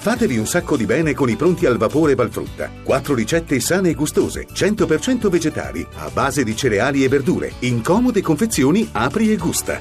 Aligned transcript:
Fatevi 0.00 0.38
un 0.38 0.46
sacco 0.46 0.78
di 0.78 0.86
bene 0.86 1.12
con 1.12 1.28
i 1.28 1.36
pronti 1.36 1.66
al 1.66 1.76
vapore 1.76 2.14
Valfrutta. 2.14 2.70
Quattro 2.82 3.14
ricette 3.14 3.60
sane 3.60 3.90
e 3.90 3.94
gustose, 3.94 4.46
100% 4.46 5.28
vegetali, 5.28 5.86
a 5.96 6.08
base 6.08 6.42
di 6.42 6.56
cereali 6.56 7.04
e 7.04 7.08
verdure, 7.08 7.52
in 7.60 7.82
comode 7.82 8.22
confezioni 8.22 8.88
apri 8.92 9.30
e 9.30 9.36
gusta. 9.36 9.78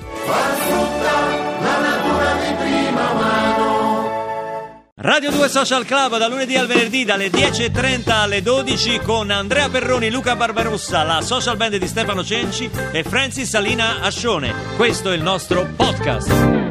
Radio 4.95 5.31
2 5.31 5.47
Social 5.47 5.85
Club 5.85 6.17
da 6.17 6.27
lunedì 6.27 6.57
al 6.57 6.67
venerdì 6.67 7.05
dalle 7.05 7.29
10.30 7.29 8.11
alle 8.11 8.41
12 8.41 8.99
con 8.99 9.31
Andrea 9.31 9.69
Perroni, 9.69 10.11
Luca 10.11 10.35
Barbarossa, 10.35 11.03
la 11.03 11.21
social 11.21 11.55
band 11.55 11.77
di 11.77 11.87
Stefano 11.87 12.25
Cenci 12.25 12.69
e 12.91 13.03
Francis 13.03 13.47
Salina 13.47 14.01
Ascione. 14.01 14.53
Questo 14.75 15.11
è 15.11 15.15
il 15.15 15.21
nostro 15.21 15.65
podcast. 15.77 16.68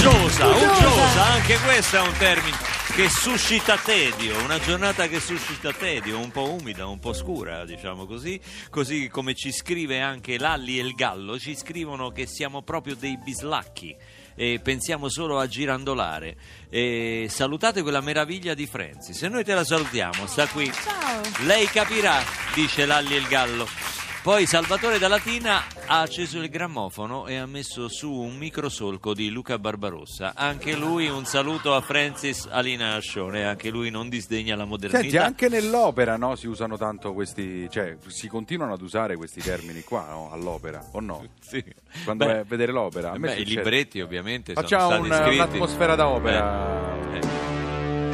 Uggiosa, 0.00 0.46
Uggiosa. 0.46 1.24
anche 1.26 1.58
questo 1.58 1.96
è 1.96 2.00
un 2.00 2.14
termine 2.16 2.56
che 2.94 3.10
suscita 3.10 3.76
tedio, 3.76 4.42
una 4.42 4.58
giornata 4.58 5.06
che 5.08 5.20
suscita 5.20 5.74
tedio, 5.74 6.18
un 6.18 6.30
po' 6.30 6.54
umida, 6.54 6.86
un 6.86 6.98
po' 6.98 7.12
scura, 7.12 7.66
diciamo 7.66 8.06
così, 8.06 8.40
così 8.70 9.08
come 9.08 9.34
ci 9.34 9.52
scrive 9.52 10.00
anche 10.00 10.38
Lalli 10.38 10.78
e 10.78 10.82
il 10.84 10.94
Gallo, 10.94 11.38
ci 11.38 11.54
scrivono 11.54 12.08
che 12.12 12.24
siamo 12.24 12.62
proprio 12.62 12.96
dei 12.96 13.18
bislacchi 13.18 13.94
e 14.34 14.58
pensiamo 14.62 15.10
solo 15.10 15.38
a 15.38 15.46
girandolare. 15.46 16.34
E 16.70 17.26
salutate 17.28 17.82
quella 17.82 18.00
meraviglia 18.00 18.54
di 18.54 18.66
Francis, 18.66 19.20
e 19.22 19.28
noi 19.28 19.44
te 19.44 19.52
la 19.52 19.64
salutiamo, 19.64 20.26
sta 20.26 20.46
qui. 20.46 20.72
Ciao. 20.72 21.20
Lei 21.44 21.66
capirà, 21.66 22.24
dice 22.54 22.86
Lalli 22.86 23.16
e 23.16 23.18
il 23.18 23.26
Gallo. 23.26 23.99
Poi 24.22 24.44
Salvatore 24.44 24.98
da 24.98 25.08
Latina 25.08 25.62
ha 25.86 26.00
acceso 26.00 26.38
il 26.40 26.50
grammofono 26.50 27.26
e 27.26 27.36
ha 27.36 27.46
messo 27.46 27.88
su 27.88 28.12
un 28.12 28.36
microsolco 28.36 29.14
di 29.14 29.30
Luca 29.30 29.58
Barbarossa. 29.58 30.32
Anche 30.36 30.76
lui 30.76 31.08
un 31.08 31.24
saluto 31.24 31.74
a 31.74 31.80
Francis 31.80 32.46
Alina 32.50 32.96
Ascione, 32.96 33.46
anche 33.46 33.70
lui 33.70 33.88
non 33.88 34.10
disdegna 34.10 34.56
la 34.56 34.66
modernità. 34.66 35.00
Senti, 35.00 35.16
anche 35.16 35.48
nell'opera 35.48 36.18
no, 36.18 36.36
si 36.36 36.48
usano 36.48 36.76
tanto 36.76 37.14
questi, 37.14 37.66
cioè 37.70 37.96
si 38.08 38.28
continuano 38.28 38.74
ad 38.74 38.82
usare 38.82 39.16
questi 39.16 39.40
termini 39.40 39.82
qua 39.84 40.06
no, 40.10 40.30
all'opera, 40.30 40.84
o 40.92 41.00
no? 41.00 41.24
Sì. 41.40 41.64
Quando 42.04 42.26
Beh, 42.26 42.30
vai 42.32 42.40
a 42.40 42.44
vedere 42.44 42.72
l'opera. 42.72 43.12
A 43.12 43.18
beh, 43.18 43.36
i 43.36 43.44
libretti 43.46 44.02
ovviamente 44.02 44.52
Facciamo 44.52 44.90
sono 44.90 45.00
un- 45.00 45.06
stati 45.06 45.22
scritti. 45.24 45.36
un'atmosfera 45.38 45.94
da 45.94 46.08
opera. 46.08 46.98
Eh. 47.14 47.20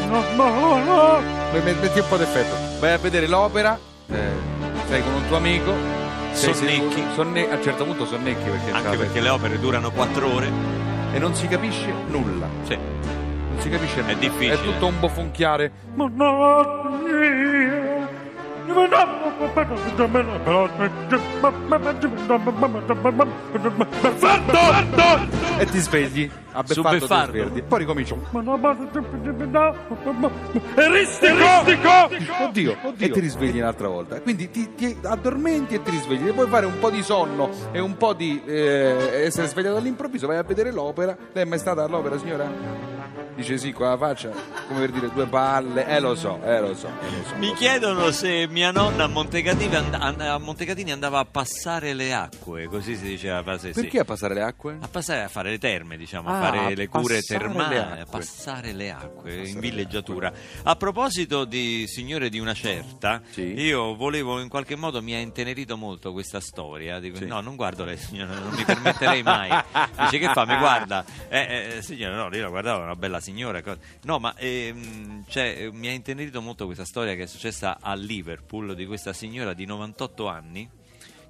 No, 0.07 0.23
no, 0.37 0.85
no. 0.85 1.21
Met- 1.53 1.81
Metti 1.81 1.99
un 1.99 2.09
po' 2.09 2.17
d'effetto. 2.17 2.79
Vai 2.79 2.93
a 2.93 2.99
vedere 2.99 3.27
l'opera, 3.27 3.77
eh, 4.09 4.29
sei 4.87 5.03
con 5.03 5.15
un 5.15 5.27
tuo 5.27 5.37
amico. 5.37 5.96
Sonnecchi. 6.37 7.03
sonne- 7.15 7.51
a 7.51 7.55
un 7.57 7.63
certo 7.63 7.85
punto 7.85 8.05
sonnecchi 8.07 8.49
perché, 8.49 8.71
Anche 8.71 8.97
perché 8.97 9.21
le 9.21 9.29
opere 9.29 9.59
durano 9.59 9.91
quattro 9.91 10.33
ore. 10.33 10.51
e 11.13 11.19
non 11.19 11.35
si 11.35 11.49
capisce 11.49 11.93
nulla. 12.09 12.47
Sì. 12.65 12.77
Non 12.77 13.61
si 13.61 13.69
capisce 13.71 14.01
nulla. 14.03 14.15
difficile. 14.15 14.55
È 14.55 14.63
tutto 14.63 14.87
un 14.87 14.99
bofonchiare. 15.01 15.73
E 25.59 25.67
ti 25.67 25.79
svegli 25.79 26.31
a 26.53 26.63
Su 26.67 26.83
beffardo 26.83 27.33
ti 27.33 27.39
svegli. 27.39 27.63
Poi 27.63 27.79
ricominci. 27.79 28.15
Eristico! 30.75 32.45
Oddio, 32.45 32.77
E 32.99 33.11
ti 33.11 33.21
risvegli 33.21 33.59
un'altra 33.59 33.89
volta. 33.89 34.21
Quindi 34.21 34.51
ti, 34.51 34.75
ti 34.75 34.97
addormenti 35.03 35.75
e 35.75 35.83
ti 35.83 35.91
risvegli. 35.91 36.29
E 36.29 36.33
puoi 36.33 36.49
fare 36.49 36.67
un 36.67 36.79
po' 36.79 36.91
di 36.91 37.03
sonno 37.03 37.51
e 37.73 37.81
un 37.81 37.97
po' 37.97 38.13
di 38.13 38.43
eh, 38.45 39.23
essere 39.25 39.47
svegliato 39.47 39.77
all'improvviso. 39.77 40.27
Vai 40.27 40.37
a 40.39 40.43
vedere 40.43 40.73
l'opera. 40.73 41.17
Lei 41.33 41.45
è 41.45 41.47
mai 41.47 41.59
stata 41.59 41.85
all'opera, 41.85 42.19
signora? 42.19 42.96
Dice 43.37 43.59
sì, 43.59 43.71
con 43.73 43.87
la 43.87 43.99
faccia, 43.99 44.31
come 44.67 44.81
per 44.81 44.91
dire 44.93 45.11
due 45.13 45.27
palle. 45.27 45.87
Eh, 45.87 46.01
lo 46.01 46.15
so, 46.15 46.41
eh, 46.43 46.59
lo 46.59 46.75
so. 46.75 46.89
eh, 46.89 47.11
lo 47.11 47.23
so, 47.29 47.35
Mi 47.37 47.49
lo 47.49 47.53
so. 47.53 47.59
chiedono 47.59 48.11
se 48.11 48.47
mia 48.49 48.71
nonna 48.71 49.05
a 49.05 49.09
Montecatini, 49.09 49.75
and- 49.77 50.21
a 50.23 50.39
Montecatini 50.39 50.91
andava 50.91 51.19
a 51.19 51.25
passare 51.27 51.93
le 51.93 52.15
acque, 52.15 52.67
così 52.67 52.97
si 52.97 53.05
diceva. 53.05 53.59
sì. 53.59 53.71
Perché 53.73 53.99
a 54.01 54.05
passare 54.07 54.33
le 54.33 54.41
acque? 54.43 54.79
A 54.81 54.89
passare 54.89 55.23
a 55.23 55.29
fare 55.29 55.51
le 55.51 55.59
terme, 55.59 55.99
diciamo, 55.99 56.31
Ah, 56.31 56.39
a 56.39 56.41
fare 56.41 56.75
le 56.75 56.89
cure 56.89 57.17
passare 57.17 57.39
termali, 57.41 57.77
a 57.77 57.91
acque. 57.91 58.05
passare 58.11 58.73
le 58.73 58.91
acque 58.91 59.35
in 59.47 59.55
le 59.55 59.61
villeggiatura. 59.61 60.33
A 60.63 60.75
proposito 60.77 61.45
di 61.45 61.85
signore 61.87 62.31
di 62.31 62.39
una 62.39 62.55
certa, 62.55 63.21
Sì. 63.31 63.43
io 63.61 63.95
volevo 63.97 64.41
in 64.41 64.49
qualche 64.49 64.77
modo 64.77 65.03
mi 65.03 65.15
ha 65.15 65.19
intenerito 65.19 65.77
molto 65.77 66.13
questa 66.13 66.41
storia. 66.41 66.99
Dico, 67.01 67.19
Sì. 67.19 67.27
No, 67.27 67.41
non 67.41 67.55
guardo 67.55 67.85
lei, 67.85 67.99
signora, 67.99 68.33
non 68.39 68.53
mi 68.55 68.65
permetterei 68.65 69.23
mai. 69.23 69.51
Dice 69.99 70.19
che 70.19 70.31
fa? 70.33 70.47
Mi 70.47 70.57
guarda, 70.57 71.05
eh, 71.29 71.75
eh, 71.77 71.83
signora, 71.83 72.17
no, 72.17 72.35
io 72.35 72.43
la 72.43 72.49
guardavo, 72.49 72.83
una 72.83 72.97
bella 72.97 73.21
signora. 73.27 73.61
No, 74.03 74.19
ma 74.19 74.35
ehm, 74.37 75.25
cioè, 75.27 75.57
eh, 75.59 75.73
mi 75.73 75.89
ha 75.89 75.93
intenerito 75.93 76.41
molto 76.41 76.65
questa 76.67 76.85
storia 76.85 77.15
che 77.15 77.25
è 77.25 77.27
successa 77.27 77.79
a 77.81 77.95
Liverpool 77.95 78.75
di 78.77 78.87
questa 78.87 79.13
signora 79.13 79.53
di 79.53 79.65
98 79.65 80.29
anni 80.29 80.69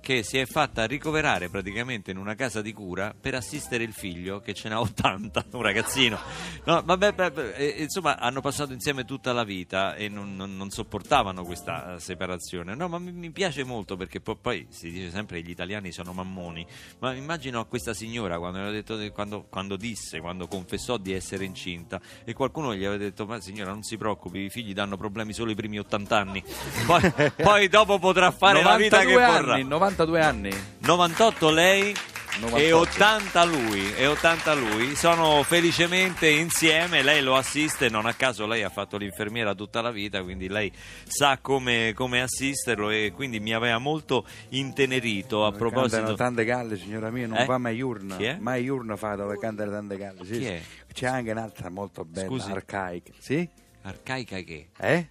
che 0.06 0.22
si 0.22 0.38
è 0.38 0.46
fatta 0.46 0.84
ricoverare 0.86 1.48
praticamente 1.48 2.12
in 2.12 2.16
una 2.16 2.36
casa 2.36 2.62
di 2.62 2.72
cura 2.72 3.12
per 3.20 3.34
assistere 3.34 3.82
il 3.82 3.92
figlio 3.92 4.38
che 4.38 4.54
ce 4.54 4.68
n'ha 4.68 4.78
80, 4.78 5.46
un 5.50 5.62
ragazzino. 5.62 6.16
No, 6.62 6.80
vabbè, 6.84 7.12
beh, 7.12 7.30
beh, 7.32 7.54
eh, 7.54 7.82
insomma, 7.82 8.16
hanno 8.16 8.40
passato 8.40 8.72
insieme 8.72 9.04
tutta 9.04 9.32
la 9.32 9.42
vita 9.42 9.96
e 9.96 10.08
non, 10.08 10.36
non- 10.36 10.56
non 10.56 10.70
sopportavano 10.70 11.42
questa 11.42 11.98
separazione. 11.98 12.76
No, 12.76 12.86
ma 12.86 13.00
mi, 13.00 13.10
mi 13.10 13.32
piace 13.32 13.64
molto 13.64 13.96
perché 13.96 14.20
po- 14.20 14.36
poi 14.36 14.68
si 14.70 14.92
dice 14.92 15.10
sempre 15.10 15.40
che 15.40 15.48
gli 15.48 15.50
italiani 15.50 15.90
sono 15.90 16.12
mammoni, 16.12 16.64
ma 17.00 17.12
immagino 17.12 17.58
a 17.58 17.64
questa 17.64 17.92
signora 17.92 18.38
quando, 18.38 18.70
detto, 18.70 18.96
quando, 19.10 19.46
quando 19.50 19.74
disse, 19.74 20.20
quando 20.20 20.46
confessò 20.46 20.98
di 20.98 21.14
essere 21.14 21.44
incinta 21.44 22.00
e 22.24 22.32
qualcuno 22.32 22.76
gli 22.76 22.84
aveva 22.84 22.96
detto 22.96 23.26
ma 23.26 23.40
signora 23.40 23.72
non 23.72 23.82
si 23.82 23.96
preoccupi, 23.96 24.38
i 24.38 24.50
figli 24.50 24.72
danno 24.72 24.96
problemi 24.96 25.32
solo 25.32 25.50
i 25.50 25.56
primi 25.56 25.80
80 25.80 26.16
anni, 26.16 26.44
poi, 26.86 27.12
poi 27.42 27.66
dopo 27.68 27.98
potrà 27.98 28.30
fare 28.30 28.62
la 28.62 28.76
vita 28.76 29.00
che 29.00 29.06
92 29.06 29.26
vorrà. 29.26 29.56
Anni, 30.02 30.20
92 30.20 30.20
anni. 30.20 30.50
98 30.80 31.50
lei 31.50 31.90
e 31.90 32.40
98. 32.40 32.76
80 32.76 33.44
lui, 33.44 33.94
e 33.94 34.06
80 34.06 34.54
lui, 34.54 34.94
sono 34.94 35.42
felicemente 35.42 36.28
insieme, 36.28 37.02
lei 37.02 37.22
lo 37.22 37.34
assiste, 37.34 37.88
non 37.88 38.04
a 38.04 38.12
caso 38.12 38.46
lei 38.46 38.62
ha 38.62 38.68
fatto 38.68 38.98
l'infermiera 38.98 39.54
tutta 39.54 39.80
la 39.80 39.90
vita, 39.90 40.22
quindi 40.22 40.48
lei 40.48 40.70
sa 41.06 41.38
come, 41.40 41.92
come 41.94 42.20
assisterlo 42.20 42.90
e 42.90 43.12
quindi 43.14 43.40
mi 43.40 43.54
aveva 43.54 43.78
molto 43.78 44.26
intenerito 44.50 45.46
a 45.46 45.50
Cantano 45.50 45.70
proposito... 45.70 46.14
tante 46.14 46.44
galle, 46.44 46.76
signora 46.76 47.10
mia, 47.10 47.26
non 47.26 47.38
Eh? 47.38 47.44
fa 47.46 47.56
mai 47.56 47.80
urna. 47.80 48.16
Mai 48.38 48.68
urna 48.68 48.96
fa 48.96 49.14
dove 49.14 49.38
cantare 49.38 49.70
tante 49.70 49.96
galle. 49.96 50.24
Sì? 50.26 50.60
C'è 50.92 51.06
anche 51.06 51.30
un'altra 51.30 51.70
molto 51.70 52.04
bella, 52.04 52.26
Scusi? 52.26 52.50
arcaica. 52.50 53.12
Sì? 53.18 53.48
Arcaica 53.82 54.38
che? 54.40 54.68
Eh? 54.78 55.08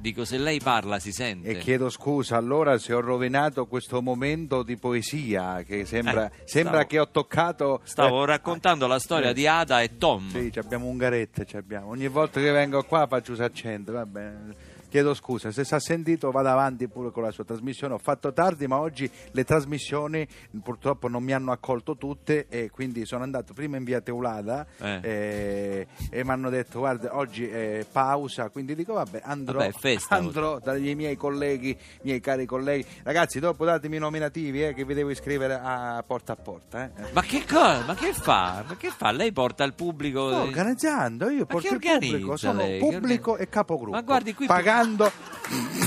Dico, 0.00 0.24
se 0.24 0.38
lei 0.38 0.60
parla 0.60 0.98
si 0.98 1.10
sente. 1.12 1.48
E 1.48 1.58
chiedo 1.58 1.90
scusa 1.90 2.36
allora 2.36 2.78
se 2.78 2.92
ho 2.92 3.00
rovinato 3.00 3.66
questo 3.66 4.00
momento 4.00 4.62
di 4.62 4.76
poesia 4.76 5.62
che 5.64 5.84
sembra, 5.84 6.26
Eh, 6.26 6.30
sembra 6.44 6.74
stavo- 6.74 6.88
che 6.88 6.98
ho 7.00 7.08
toccato... 7.10 7.80
Stavo 7.82 8.22
eh, 8.22 8.26
raccontando 8.26 8.86
la 8.86 8.98
storia 9.00 9.30
eh. 9.30 9.34
di 9.34 9.46
Ada 9.46 9.82
e 9.82 9.96
Tom. 9.98 10.28
Sì, 10.28 10.52
ci 10.52 10.58
abbiamo 10.60 10.86
Ungaretta, 10.86 11.44
ci 11.44 11.56
abbiamo. 11.56 11.88
Ogni 11.88 12.06
volta 12.08 12.40
che 12.40 12.50
vengo 12.52 12.82
qua 12.84 13.06
faccio 13.06 13.34
questo 13.34 13.44
accento, 13.44 13.92
va 13.92 14.06
bene. 14.06 14.67
Chiedo 14.88 15.12
scusa, 15.12 15.50
se 15.52 15.64
si 15.64 15.74
è 15.74 15.80
sentito 15.80 16.30
vado 16.30 16.48
avanti 16.48 16.88
pure 16.88 17.10
con 17.10 17.22
la 17.22 17.30
sua 17.30 17.44
trasmissione. 17.44 17.92
Ho 17.92 17.98
fatto 17.98 18.32
tardi, 18.32 18.66
ma 18.66 18.78
oggi 18.78 19.08
le 19.32 19.44
trasmissioni 19.44 20.26
purtroppo 20.62 21.08
non 21.08 21.22
mi 21.22 21.32
hanno 21.32 21.52
accolto 21.52 21.96
tutte 21.96 22.46
e 22.48 22.70
quindi 22.70 23.04
sono 23.04 23.22
andato 23.22 23.52
prima 23.52 23.76
in 23.76 23.84
via 23.84 24.00
Teulada 24.00 24.66
Eh. 24.78 25.00
eh, 25.02 25.86
e 26.10 26.24
mi 26.24 26.30
hanno 26.30 26.48
detto 26.48 26.78
guarda 26.78 27.14
oggi 27.16 27.46
è 27.46 27.84
pausa, 27.90 28.48
quindi 28.48 28.74
dico 28.74 28.94
vabbè 28.94 29.20
andrò, 29.24 29.58
Vabbè, 29.58 29.72
festa 29.72 30.14
andrò 30.16 30.58
dagli 30.58 30.94
miei 30.94 31.16
colleghi, 31.16 31.76
miei 32.02 32.20
cari 32.20 32.46
colleghi. 32.46 32.86
Ragazzi, 33.02 33.40
dopo 33.40 33.66
datemi 33.66 33.96
i 33.96 33.98
nominativi 33.98 34.64
eh, 34.64 34.72
che 34.72 34.86
vi 34.86 34.94
devo 34.94 35.10
iscrivere 35.10 35.60
a 35.62 36.02
porta 36.06 36.32
a 36.32 36.36
porta. 36.36 36.84
eh. 36.86 37.12
Ma 37.12 37.20
che 37.22 37.44
cosa? 37.46 37.84
Ma 37.84 37.94
che 37.94 38.14
fa? 38.14 38.64
Ma 38.66 38.76
che 38.76 38.88
fa? 38.88 39.10
Lei 39.10 39.32
porta 39.32 39.64
il 39.64 39.74
pubblico... 39.74 40.28
Sto 40.30 40.40
organizzando, 40.40 41.28
io 41.28 41.40
Ma 41.40 41.44
porto 41.46 41.74
il 41.74 41.78
pubblico, 41.78 42.36
sono 42.38 42.58
lei? 42.62 42.78
Pubblico 42.78 43.36
e 43.36 43.48
capogruppo. 43.50 43.90
Ma 43.94 44.00
guardi 44.02 44.32
qui- 44.32 44.46
Pagando, 44.46 44.76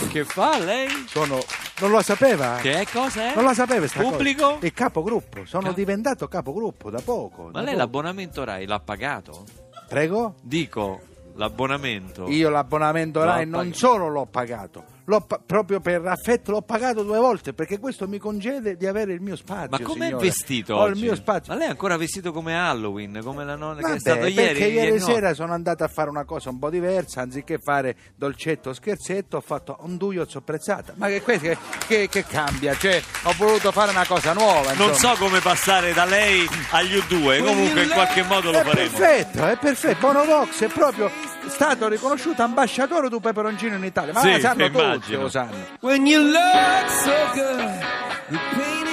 Che 0.10 0.26
fa 0.26 0.58
lei? 0.58 0.90
sono... 1.08 1.40
Non 1.80 1.92
lo 1.92 2.02
sapeva? 2.02 2.58
Che 2.62 2.86
cosa 2.92 3.32
è? 3.32 3.36
Non 3.36 3.44
la 3.46 3.54
sapeva 3.54 3.88
sta 3.88 4.02
Pubblico? 4.02 4.54
cosa? 4.56 4.66
E 4.66 4.74
capogruppo, 4.74 5.46
sono 5.46 5.64
Cap- 5.68 5.76
diventato 5.76 6.28
capogruppo 6.28 6.90
da 6.90 7.00
poco. 7.02 7.44
Ma 7.46 7.52
da 7.52 7.60
lei 7.60 7.68
poco. 7.70 7.78
l'abbonamento 7.78 8.44
Rai 8.44 8.66
l'ha 8.66 8.80
pagato? 8.80 9.46
Prego? 9.88 10.36
Dico, 10.42 11.00
l'abbonamento. 11.36 12.28
Io 12.30 12.50
l'abbonamento 12.50 13.24
Rai 13.24 13.46
non 13.46 13.60
pagato. 13.62 13.78
solo 13.78 14.08
l'ho 14.10 14.26
pagato, 14.26 14.84
pa- 15.20 15.42
proprio 15.46 15.82
per 15.82 16.06
affetto 16.06 16.52
l'ho 16.52 16.62
pagato 16.62 17.04
due 17.04 17.18
volte 17.20 17.54
perché 17.54 17.78
questo 17.80 18.08
mi 18.08 18.18
concede 18.18 18.78
di 18.78 18.88
avere 18.88 19.12
il 19.12 19.20
mio 19.22 19.36
spazio. 19.36 19.68
Ma 19.70 19.80
com'è 19.82 20.06
signore. 20.06 20.26
vestito 20.26 20.76
Ho 20.76 20.82
oggi? 20.84 21.00
il 21.00 21.06
mio 21.06 21.16
spazio. 21.16 21.52
Ma 21.52 21.60
lei 21.60 21.68
è 21.68 21.72
ancora 21.72 21.98
vestito 21.98 22.32
come 22.32 22.56
Halloween, 22.56 23.20
come 23.24 23.44
la 23.44 23.56
nonna 23.56 23.76
che 23.78 23.82
Vabbè, 23.82 23.96
è 23.96 24.00
stato 24.00 24.26
ieri? 24.28 24.34
perché 24.36 24.66
ieri, 24.68 24.98
no. 25.00 25.06
sera 25.06 25.34
sono 25.34 25.52
andato 25.54 25.84
a 25.84 25.88
fare 25.90 26.10
una 26.10 26.24
cosa 26.24 26.50
un 26.50 26.60
po' 26.60 26.70
diversa, 26.70 27.22
anziché 27.22 27.58
fare 27.60 27.96
dolcetto 28.16 28.72
scherzetto, 28.74 29.38
ho 29.38 29.42
fatto 29.42 29.78
un 29.82 29.98
duio 29.98 30.26
sopprezzata. 30.28 30.94
Ma 30.96 31.08
che, 31.08 31.22
che, 31.24 31.58
che- 31.88 32.08
che 32.08 32.26
cambia? 32.26 32.74
Cioè, 32.76 33.02
ho 33.24 33.34
voluto 33.38 33.72
fare 33.72 33.92
una 33.92 34.06
cosa 34.06 34.34
nuova. 34.34 34.74
Non 34.74 34.90
insomma. 34.90 35.16
so 35.16 35.24
come 35.24 35.40
passare 35.42 35.92
da 35.94 36.06
lei 36.06 36.48
agli 36.72 36.96
U2, 36.96 37.44
comunque 37.44 37.84
in 37.84 37.90
qualche 37.90 38.24
modo 38.24 38.52
lo 38.52 38.60
è 38.60 38.64
faremo. 38.64 38.90
perfetto, 38.98 39.46
è 39.48 39.58
perfetto. 39.58 40.00
Bonovox 40.00 40.62
è 40.64 40.68
proprio 40.68 41.10
stato 41.48 41.88
riconosciuto 41.88 42.42
ambasciatore 42.44 43.10
del 43.10 43.20
peperoncino 43.20 43.76
in 43.76 43.84
Italia. 43.84 44.14
Ma 44.14 44.22
Sì, 44.22 44.40
sanno 44.40 44.64
tutti, 45.02 45.14
immagino. 45.14 45.22
lo 45.22 45.30
sanno. 45.30 45.66
When 45.82 46.06
you 46.06 46.22
look 46.22 46.90
so 46.90 47.32
good, 47.34 48.91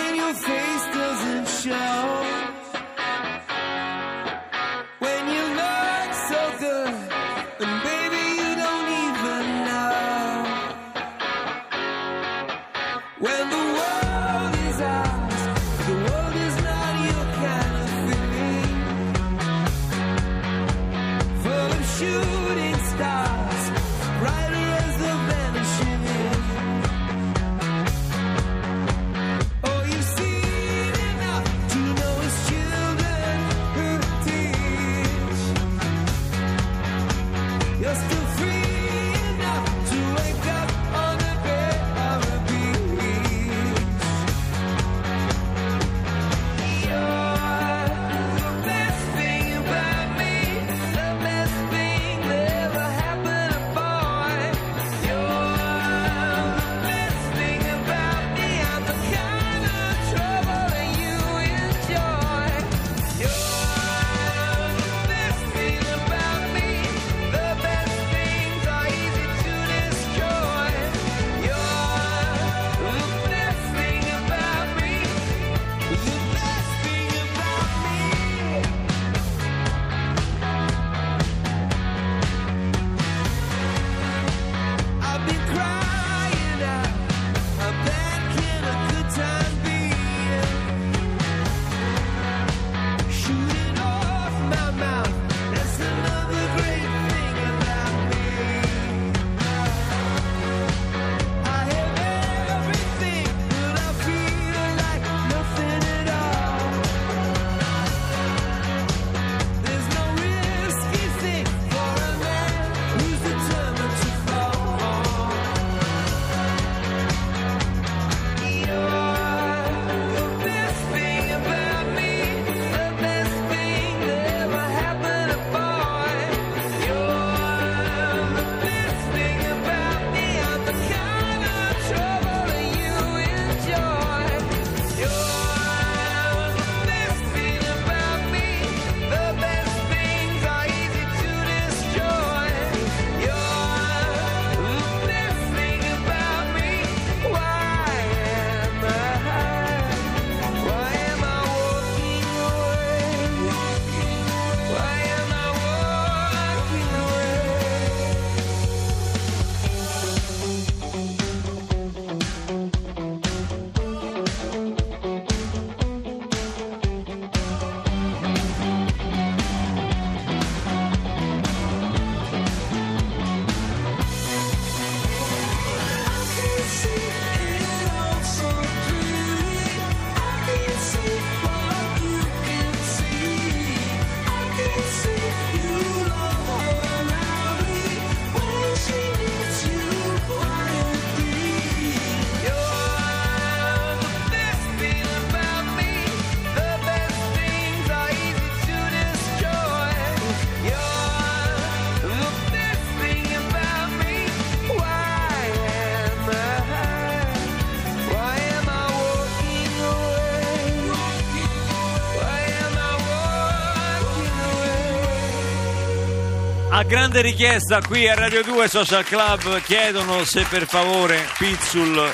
A 216.79 216.85
grande 216.85 217.23
richiesta 217.23 217.81
qui 217.81 218.08
a 218.08 218.15
Radio 218.15 218.44
2 218.44 218.69
Social 218.69 219.03
Club 219.03 219.61
chiedono 219.63 220.23
se 220.23 220.47
per 220.49 220.65
favore 220.65 221.27
Pizzul 221.37 222.08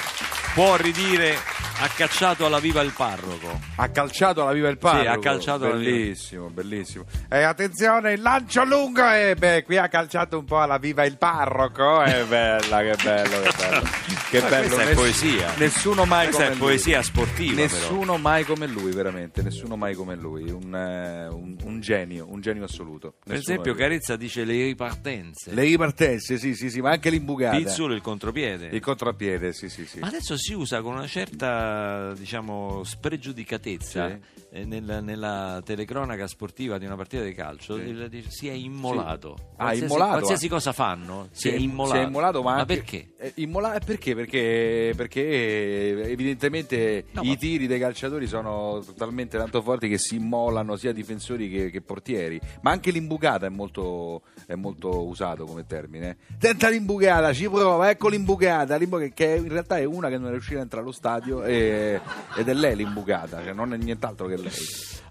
può 0.54 0.76
ridire 0.76 1.36
ha 1.84 1.88
cacciato 1.88 2.46
alla 2.46 2.60
viva 2.60 2.80
il 2.80 2.92
parroco. 2.96 3.60
Ha 3.76 3.88
calciato 3.90 4.40
alla 4.42 4.52
viva 4.52 4.70
il 4.70 4.78
parroco. 4.78 5.02
Sì, 5.02 5.06
ha 5.08 5.18
calciato 5.18 5.64
alla 5.66 5.76
viva. 5.76 5.90
Bellissimo, 5.90 6.48
bellissimo. 6.48 7.04
E 7.28 7.42
attenzione, 7.42 8.12
il 8.14 8.22
lancio 8.22 8.64
lungo 8.64 9.06
e 9.10 9.34
beh, 9.36 9.64
qui 9.64 9.76
ha 9.76 9.88
calciato 9.88 10.38
un 10.38 10.44
po' 10.46 10.60
alla 10.60 10.78
viva 10.78 11.04
il 11.04 11.18
parroco. 11.18 12.00
È 12.02 12.24
bella, 12.26 12.78
che 12.80 12.96
bello, 13.02 13.40
che 13.42 13.50
bello. 13.58 13.82
Che 14.30 14.40
Ma 14.40 14.48
bello. 14.48 14.74
questa 14.74 14.90
è 14.90 14.94
poesia. 14.94 15.54
Nessuno 15.58 16.04
mai 16.06 16.24
Questa 16.24 16.42
come 16.44 16.54
è 16.54 16.58
lui. 16.58 16.66
poesia 16.68 17.02
sportiva 17.02 17.54
però. 17.54 17.66
Nessuno 17.74 18.16
mai 18.16 18.44
come 18.44 18.66
lui, 18.66 18.90
veramente, 18.92 19.42
nessuno 19.42 19.76
mai 19.76 19.94
come 19.94 20.14
lui, 20.16 20.50
un, 20.50 20.74
eh, 20.74 21.26
un- 21.28 21.56
un 21.64 21.80
genio, 21.80 22.26
un 22.30 22.40
genio 22.40 22.64
assoluto. 22.64 23.14
Per 23.22 23.34
Nessuno 23.34 23.52
esempio 23.60 23.74
Carezza 23.74 24.16
dice 24.16 24.44
le 24.44 24.54
ripartenze. 24.64 25.52
le 25.52 25.62
ripartenze, 25.62 26.38
sì, 26.38 26.54
sì, 26.54 26.70
sì, 26.70 26.80
ma 26.80 26.90
anche 26.92 27.10
l'imbucata. 27.10 27.56
Pizzul 27.56 27.92
il 27.92 28.00
contropiede. 28.00 28.68
Il 28.68 28.80
contropiede, 28.80 29.52
sì, 29.52 29.68
sì, 29.68 29.84
sì. 29.86 29.98
Ma 29.98 30.06
adesso 30.08 30.36
si 30.38 30.54
usa 30.54 30.80
con 30.80 30.94
una 30.94 31.06
certa, 31.06 31.73
diciamo, 32.16 32.82
spregiudicatezza 32.84 34.08
Sì. 34.08 34.18
Eh, 34.56 34.64
nel- 34.64 35.00
nella 35.02 35.60
telecronaca 35.64 36.28
sportiva 36.28 36.78
di 36.78 36.86
una 36.86 36.94
partita 36.94 37.24
di 37.24 37.32
calcio 37.34 37.76
dice, 37.76 38.30
si 38.30 38.46
è 38.46 38.52
immolato. 38.52 39.36
Ah, 39.56 39.64
Qualsiasi, 39.64 39.84
immolato, 39.92 40.10
qualsiasi 40.12 40.46
ah. 40.46 40.48
cosa 40.50 40.72
fanno, 40.72 41.28
si, 41.32 41.48
è 41.48 41.56
Si 41.56 41.62
immolato. 41.64 41.96
si 41.96 42.02
è 42.02 42.06
immolato, 42.06 42.42
ma, 42.42 42.52
anche- 42.58 42.74
perché? 42.76 43.14
eh, 43.18 43.32
immola- 43.36 43.80
perché? 43.84 44.14
Perché, 44.14 44.92
perché 44.96 45.20
eh, 45.22 46.10
evidentemente 46.12 47.06
No, 47.12 47.22
i 47.22 47.28
ma- 47.30 47.34
tiri 47.36 47.66
dei 47.66 47.78
calciatori 47.80 48.26
sono 48.28 48.80
talmente 48.96 49.36
tanto 49.38 49.60
forti 49.60 49.88
che 49.88 49.98
si 49.98 50.14
immolano 50.16 50.76
sia 50.76 50.92
difensori 50.92 51.50
che, 51.50 51.70
che 51.70 51.80
portieri. 51.80 52.40
Ma 52.62 52.70
anche 52.70 52.90
l'imbucata 52.92 53.46
è 53.46 53.50
molto, 53.50 54.22
è 54.46 54.54
molto 54.54 55.04
usato 55.04 55.46
come 55.46 55.66
termine. 55.66 56.16
Tenta 56.38 56.68
l'imbucata, 56.68 57.32
ci 57.32 57.48
prova, 57.48 57.90
ecco 57.90 58.08
l'imbucata, 58.08 58.76
l'imbucata, 58.76 59.10
che 59.12 59.34
in 59.34 59.48
realtà 59.48 59.78
è 59.78 59.84
una 59.84 60.08
che 60.08 60.18
non 60.18 60.28
è 60.28 60.30
riuscita 60.30 60.58
a 60.60 60.62
entrare 60.62 60.84
allo 60.84 60.92
stadio 60.92 61.42
e- 61.42 62.00
ed 62.36 62.48
è 62.48 62.54
lei 62.54 62.76
l'imbucata, 62.76 63.40
che 63.42 63.52
non 63.52 63.72
è 63.72 63.76
nient'altro 63.76 64.26
che 64.28 64.42
lei. 64.44 64.52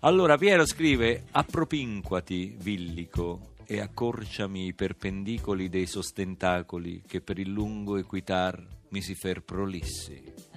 Allora 0.01 0.37
Piero 0.37 0.65
scrive 0.65 1.25
appropinquati 1.31 2.55
villico 2.57 3.53
e 3.65 3.79
accorciami 3.79 4.67
i 4.67 4.73
perpendicoli 4.73 5.69
dei 5.69 5.85
sostentacoli 5.85 7.03
che 7.07 7.21
per 7.21 7.39
il 7.39 7.49
lungo 7.49 7.97
equitar 7.97 8.61
mi 8.89 9.01
si 9.01 9.15
fer 9.15 9.41
prolissi. 9.41 10.52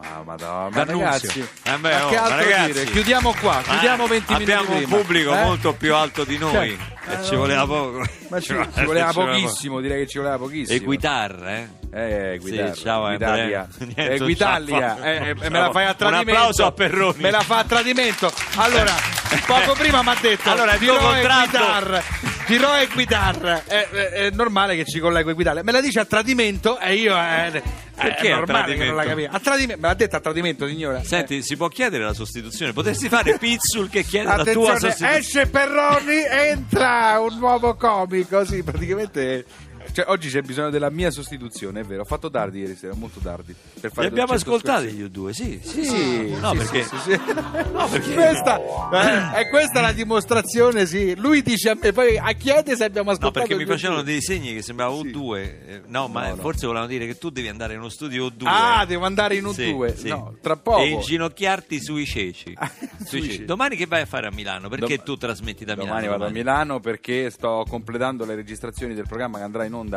Ma 0.00 0.22
madonna, 0.24 0.68
ma 0.70 0.84
D'Annunzio. 0.84 1.04
ragazzi, 1.04 1.48
Eh 1.64 1.76
beh, 1.76 1.90
ma 1.92 2.06
oh, 2.06 2.08
che 2.08 2.16
altro 2.16 2.36
ragazzi. 2.36 2.72
dire? 2.72 2.84
Chiudiamo 2.84 3.34
qua, 3.40 3.60
chiudiamo 3.66 4.04
Eh, 4.04 4.08
20 4.08 4.32
minuti 4.32 4.52
Abbiamo 4.52 4.70
un 4.70 4.76
prima. 4.84 4.96
pubblico 4.96 5.34
Eh? 5.34 5.42
molto 5.42 5.72
più 5.72 5.94
alto 5.94 6.22
di 6.24 6.38
noi 6.38 6.52
Cioè, 6.52 7.14
e 7.18 7.24
ci 7.24 7.34
voleva 7.34 7.66
poco. 7.66 8.06
Ma 8.28 8.40
ci, 8.40 8.52
voleva- 8.54 8.70
ci 8.76 8.84
voleva 8.84 9.12
pochissimo, 9.12 9.80
direi 9.80 10.04
che 10.04 10.06
ci 10.08 10.18
voleva 10.18 10.38
pochissimo. 10.38 10.76
Equitar, 10.76 11.46
eh? 11.48 11.68
Eh, 11.92 12.32
Equitar, 12.34 12.74
Sì, 12.76 12.82
ciao, 12.82 13.08
Equitalia. 13.08 13.42
Andrea. 13.42 13.68
Niente, 13.78 14.08
Eh, 14.08 14.14
Equitalia, 14.14 14.96
ciao. 14.96 15.04
eh, 15.04 15.28
eh, 15.30 15.34
me 15.34 15.58
la 15.58 15.70
fai 15.72 15.84
a 15.86 15.88
Un 15.90 15.96
tradimento. 15.96 16.30
applauso 16.32 16.64
a 16.66 16.72
Perroni. 16.72 17.16
Me 17.22 17.30
la 17.32 17.40
fa 17.40 17.58
a 17.58 17.64
tradimento. 17.64 18.32
Allora, 18.54 18.94
poco 19.46 19.72
prima 19.72 20.02
mi 20.02 20.08
ha 20.10 20.16
detto 20.20 20.48
Allora, 20.50 20.74
il 20.74 20.78
tuo 20.78 20.96
contratto- 20.96 22.27
Equitar. 22.48 22.56
Dirò 22.56 22.76
Equitar. 22.80 23.62
È, 23.66 23.88
è- 23.88 24.08
è 24.26 24.30
normale 24.30 24.76
che 24.76 24.84
ci 24.84 24.98
collego 24.98 25.30
Equitalia. 25.30 25.62
Me 25.62 25.72
la 25.72 25.80
dice 25.80 26.00
a 26.00 26.04
tradimento 26.04 26.78
e 26.78 26.94
io 26.94 27.14
eh, 27.16 27.62
Perché 27.94 28.28
è 28.30 28.34
normale 28.34 28.76
che 28.76 28.84
non 28.86 28.96
la 28.96 29.04
capisco. 29.04 29.30
A 29.34 29.40
tradimento, 29.40 29.80
me 29.82 29.88
l'ha 29.88 29.94
detto 29.94 30.16
a 30.16 30.20
tradimento, 30.20 30.66
signora. 30.68 31.02
Senti, 31.02 31.42
si 31.42 31.56
può 31.56 31.68
chiedere 31.68 32.04
la 32.04 32.14
sostituzione? 32.14 32.72
Potresti 32.72 33.08
fare 33.08 33.36
Pizzul 33.38 33.88
che 33.90 34.02
chiede 34.04 34.26
la 34.26 34.32
tua 34.34 34.42
Attenzione, 34.42 34.78
sostituzione? 34.78 35.16
esce 35.18 35.46
Perroni, 35.48 36.22
entra 36.30 37.18
un 37.20 37.36
nuovo 37.38 37.74
comico. 37.74 38.44
Sì, 38.44 38.62
praticamente. 38.62 39.44
Cioè, 39.98 40.08
oggi 40.10 40.28
c'è 40.28 40.42
bisogno 40.42 40.70
della 40.70 40.90
mia 40.90 41.10
sostituzione, 41.10 41.80
è 41.80 41.82
vero. 41.82 42.02
Ho 42.02 42.04
fatto 42.04 42.30
tardi 42.30 42.60
ieri 42.60 42.76
sera, 42.76 42.94
molto 42.94 43.18
tardi. 43.18 43.52
Per 43.52 43.82
Li 43.82 43.90
fare 43.92 44.06
abbiamo 44.06 44.28
certo 44.28 44.54
ascoltati 44.54 44.94
io 44.96 45.08
due, 45.08 45.32
sì. 45.32 45.58
Sì, 45.60 45.82
Sì, 45.84 46.36
No, 46.38 46.52
sì, 46.52 46.56
perché... 46.56 46.82
sì, 46.84 46.96
sì. 46.98 47.20
No, 47.72 47.88
perché... 47.88 48.14
Questa, 48.14 48.60
eh, 48.92 49.38
è 49.40 49.48
questa 49.48 49.80
la 49.80 49.90
dimostrazione, 49.90 50.86
sì. 50.86 51.16
Lui 51.16 51.42
dice 51.42 51.70
a 51.70 51.76
me, 51.82 51.90
poi 51.92 52.16
a 52.16 52.30
chiede 52.34 52.76
se 52.76 52.84
abbiamo 52.84 53.10
No, 53.10 53.16
ascoltato. 53.16 53.44
perché 53.46 53.56
mi 53.60 53.68
facevano 53.68 54.02
dei 54.02 54.20
segni 54.22 54.54
che 54.54 54.62
sembrava 54.62 54.94
Sì. 54.98 55.08
U2. 55.08 55.36
eh, 55.36 55.82
No, 55.88 56.06
ma 56.06 56.28
No, 56.28 56.34
no. 56.36 56.42
forse 56.42 56.66
volevano 56.66 56.88
dire 56.88 57.04
che 57.06 57.18
tu 57.18 57.30
devi 57.30 57.48
andare 57.48 57.72
in 57.74 57.80
uno 57.80 57.88
studio 57.88 58.26
U2. 58.26 58.42
Ah, 58.44 58.84
devo 58.86 59.04
andare 59.04 59.34
in 59.34 59.46
un 59.46 59.52
Sì, 59.54 59.72
2. 59.72 59.96
sì. 59.96 60.08
No, 60.10 60.36
tra 60.40 60.54
poco. 60.56 60.78
E 60.82 60.90
inginocchiarti 60.90 61.82
sui 61.82 62.06
ceci. 62.06 62.54
Ah, 62.56 62.70
Sui 63.04 63.22
ceci. 63.22 63.44
Domani 63.46 63.74
che 63.74 63.86
vai 63.86 64.02
a 64.02 64.06
fare 64.06 64.26
a 64.28 64.30
Milano? 64.30 64.68
Perché 64.68 64.96
Dom- 64.96 65.04
tu 65.04 65.16
trasmetti 65.16 65.64
da 65.64 65.72
Milano? 65.74 65.88
Domani 65.88 66.06
vado 66.08 66.24
a? 66.26 66.30
Milano 66.30 66.78
perché 66.80 67.30
sto 67.30 67.64
completando 67.68 68.24
le 68.24 68.34
registrazioni 68.36 68.94
del 68.94 69.06
programma 69.08 69.38
che 69.38 69.44
andrà 69.44 69.64
in 69.64 69.72
onda. 69.74 69.87